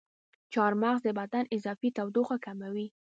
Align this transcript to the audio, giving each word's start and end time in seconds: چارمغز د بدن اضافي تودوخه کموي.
چارمغز 0.53 0.99
د 1.03 1.09
بدن 1.19 1.45
اضافي 1.55 1.89
تودوخه 1.97 2.37
کموي. 2.45 2.87